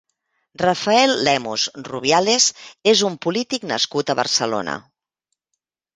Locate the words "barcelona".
4.25-4.79